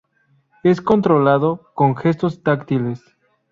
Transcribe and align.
Es 0.63 0.81
controlado 0.81 1.69
con 1.75 1.95
gestos 1.95 2.41
táctiles. 2.41 3.03